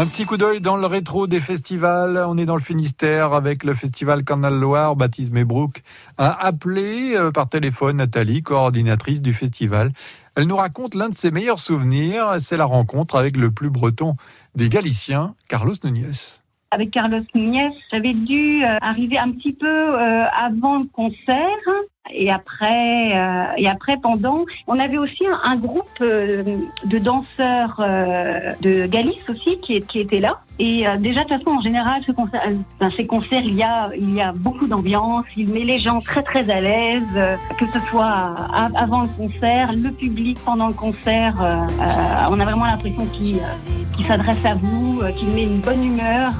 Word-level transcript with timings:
Un 0.00 0.06
petit 0.06 0.26
coup 0.26 0.36
d'œil 0.36 0.60
dans 0.60 0.76
le 0.76 0.86
rétro 0.86 1.26
des 1.26 1.40
festivals. 1.40 2.24
On 2.28 2.38
est 2.38 2.46
dans 2.46 2.54
le 2.54 2.62
Finistère 2.62 3.32
avec 3.32 3.64
le 3.64 3.74
festival 3.74 4.22
Canal 4.22 4.54
Loire. 4.54 4.94
Baptiste 4.94 5.32
Mebrook 5.32 5.82
a 6.18 6.46
appelé 6.46 7.16
euh, 7.16 7.32
par 7.32 7.48
téléphone 7.48 7.96
Nathalie, 7.96 8.44
coordinatrice 8.44 9.20
du 9.20 9.32
festival. 9.32 9.90
Elle 10.36 10.44
nous 10.44 10.54
raconte 10.54 10.94
l'un 10.94 11.08
de 11.08 11.16
ses 11.16 11.32
meilleurs 11.32 11.58
souvenirs. 11.58 12.36
C'est 12.38 12.56
la 12.56 12.64
rencontre 12.64 13.16
avec 13.16 13.36
le 13.36 13.50
plus 13.50 13.70
breton 13.70 14.14
des 14.54 14.68
Galiciens, 14.68 15.34
Carlos 15.48 15.74
Núñez 15.82 16.38
avec 16.70 16.90
Carlos 16.90 17.22
Núñez, 17.34 17.70
j'avais 17.90 18.12
dû 18.12 18.62
euh, 18.62 18.76
arriver 18.82 19.18
un 19.18 19.30
petit 19.32 19.52
peu 19.52 19.66
euh, 19.66 20.24
avant 20.36 20.78
le 20.80 20.84
concert 20.92 21.46
et 22.12 22.30
après 22.30 23.16
euh, 23.16 23.44
et 23.56 23.68
après 23.68 23.96
pendant 23.96 24.44
on 24.66 24.78
avait 24.78 24.98
aussi 24.98 25.24
un, 25.44 25.56
groupe 25.56 25.84
euh, 26.00 26.58
de 26.84 26.98
danseurs 26.98 27.80
euh, 27.80 28.52
de 28.60 28.86
Galice 28.86 29.28
aussi 29.28 29.58
qui, 29.60 29.80
qui 29.82 30.00
était 30.00 30.20
là. 30.20 30.40
Et 30.60 30.84
déjà 30.98 31.22
de 31.22 31.28
toute 31.28 31.38
façon 31.38 31.50
en 31.58 31.60
général 31.60 32.02
ce 32.04 32.10
concert, 32.10 32.42
dans 32.80 32.90
ces 32.90 33.06
concerts 33.06 33.42
il 33.44 33.54
y 33.54 33.62
a 33.62 33.90
il 33.96 34.14
y 34.14 34.20
a 34.20 34.32
beaucoup 34.32 34.66
d'ambiance. 34.66 35.24
Il 35.36 35.50
met 35.50 35.64
les 35.64 35.78
gens 35.78 36.00
très 36.00 36.22
très 36.22 36.50
à 36.50 36.60
l'aise 36.60 37.38
que 37.58 37.64
ce 37.72 37.78
soit 37.90 38.34
avant 38.74 39.02
le 39.02 39.08
concert 39.08 39.70
le 39.72 39.90
public 39.92 40.36
pendant 40.44 40.66
le 40.66 40.74
concert 40.74 41.34
on 41.38 42.40
a 42.40 42.44
vraiment 42.44 42.64
l'impression 42.64 43.06
qu'il 43.06 43.40
qu'il 43.94 44.06
s'adresse 44.06 44.44
à 44.44 44.54
vous 44.54 45.00
qu'il 45.16 45.28
met 45.30 45.44
une 45.44 45.60
bonne 45.60 45.84
humeur 45.84 46.32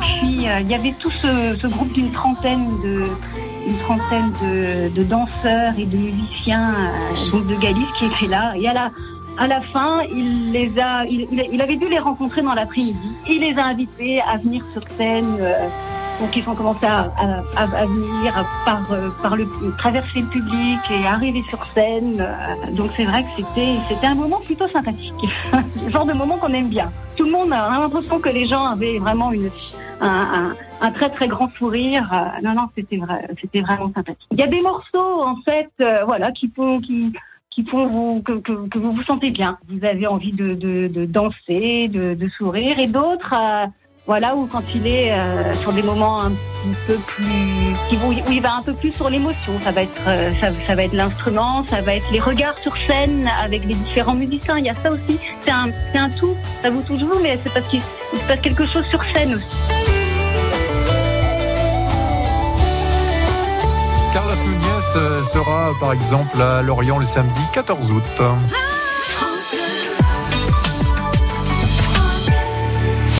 puis 0.00 0.48
euh, 0.48 0.60
il 0.60 0.68
y 0.68 0.74
avait 0.74 0.94
tout 0.98 1.10
ce, 1.22 1.66
groupe 1.68 1.92
d'une 1.92 2.12
trentaine 2.12 2.80
de 2.82 3.04
une 3.66 3.78
trentaine 3.78 4.32
de, 4.94 5.02
danseurs 5.04 5.74
et 5.78 5.84
de 5.84 5.96
musiciens 5.96 6.74
euh, 6.74 7.40
de 7.40 7.54
Galice 7.56 7.88
qui 7.98 8.06
étaient 8.06 8.26
là. 8.26 8.54
Et 8.56 8.68
à 8.68 8.72
la 8.72 8.88
à 9.38 9.46
la 9.46 9.60
fin, 9.60 10.02
il 10.12 10.52
les 10.52 10.70
a, 10.78 11.06
il, 11.06 11.62
avait 11.62 11.76
dû 11.76 11.86
les 11.86 11.98
rencontrer 11.98 12.42
dans 12.42 12.52
l'après-midi. 12.52 12.98
Il 13.26 13.40
les 13.40 13.58
a 13.58 13.66
invités 13.66 14.20
à 14.20 14.36
venir 14.36 14.62
sur 14.74 14.82
scène. 14.98 15.38
Euh, 15.40 15.68
donc 16.20 16.36
ils 16.36 16.46
ont 16.46 16.54
commencé 16.54 16.84
à, 16.84 17.10
à, 17.56 17.86
venir 17.86 18.46
par, 18.66 18.82
par 19.22 19.36
le 19.36 19.48
traverser 19.78 20.20
le 20.20 20.26
public 20.26 20.78
et 20.90 21.06
arriver 21.06 21.42
sur 21.48 21.64
scène. 21.74 22.22
Donc 22.72 22.90
c'est 22.92 23.04
vrai 23.04 23.22
que 23.22 23.28
c'était 23.38 23.76
c'était 23.88 24.06
un 24.06 24.14
moment 24.14 24.40
plutôt 24.40 24.68
sympathique, 24.68 25.14
le 25.86 25.90
genre 25.90 26.04
de 26.04 26.12
moment 26.12 26.36
qu'on 26.36 26.52
aime 26.52 26.68
bien. 26.68 26.90
Tout 27.16 27.24
le 27.24 27.32
monde 27.32 27.50
a 27.54 27.70
l'impression 27.70 28.18
que 28.18 28.28
les 28.28 28.46
gens 28.46 28.66
avaient 28.66 28.98
vraiment 28.98 29.32
une 29.32 29.46
un, 30.00 30.90
très 30.92 31.10
très 31.10 31.28
grand 31.28 31.50
sourire. 31.56 32.08
Non 32.42 32.54
non 32.54 32.68
c'était 32.74 32.96
vrai 32.96 33.28
c'était 33.40 33.60
vraiment 33.60 33.92
sympathique. 33.94 34.26
Il 34.32 34.38
y 34.38 34.42
a 34.42 34.46
des 34.46 34.60
morceaux 34.60 35.22
en 35.22 35.36
fait 35.44 35.70
euh, 35.80 36.04
voilà 36.04 36.32
qui 36.32 36.50
font 36.54 36.80
qui 36.80 37.12
qui 37.50 37.64
font 37.64 38.22
que, 38.22 38.78
vous 38.78 38.92
vous 38.92 39.02
sentez 39.02 39.30
bien. 39.30 39.58
Vous 39.68 39.84
avez 39.84 40.06
envie 40.06 40.32
de, 40.32 40.54
de, 40.54 41.04
danser, 41.04 41.88
de, 41.88 42.28
sourire, 42.38 42.78
et 42.78 42.86
d'autres, 42.86 43.34
euh, 43.34 43.66
voilà, 44.06 44.34
où 44.36 44.46
quand 44.46 44.62
il 44.74 44.86
est 44.86 45.12
euh, 45.12 45.52
sur 45.54 45.72
des 45.72 45.82
moments 45.82 46.22
un 46.22 46.30
petit 46.30 46.76
peu 46.86 46.96
plus, 47.06 47.96
où 48.04 48.30
il 48.30 48.40
va 48.40 48.56
un 48.56 48.62
peu 48.62 48.72
plus 48.72 48.92
sur 48.92 49.10
l'émotion. 49.10 49.60
Ça 49.62 49.72
va 49.72 49.82
être, 49.82 50.02
euh, 50.06 50.30
ça, 50.66 50.74
va 50.74 50.84
être 50.84 50.94
l'instrument, 50.94 51.64
ça 51.66 51.80
va 51.80 51.96
être 51.96 52.10
les 52.12 52.20
regards 52.20 52.58
sur 52.58 52.76
scène 52.86 53.28
avec 53.42 53.64
les 53.64 53.74
différents 53.74 54.14
musiciens. 54.14 54.58
Il 54.58 54.64
y 54.64 54.70
a 54.70 54.74
ça 54.76 54.90
aussi. 54.90 55.18
C'est 55.42 55.50
un, 55.50 55.70
un 55.94 56.10
tout. 56.10 56.34
Ça 56.62 56.70
vous 56.70 56.82
touche 56.82 57.00
vous, 57.00 57.18
mais 57.20 57.38
c'est 57.42 57.52
parce 57.52 57.68
qu'il 57.68 57.82
se 57.82 58.26
passe 58.28 58.40
quelque 58.40 58.66
chose 58.66 58.86
sur 58.86 59.02
scène 59.12 59.34
aussi. 59.34 59.69
Sera 64.92 65.70
par 65.78 65.92
exemple 65.92 66.40
à 66.40 66.62
Lorient 66.62 66.98
le 66.98 67.06
samedi 67.06 67.40
14 67.52 67.92
août. 67.92 68.02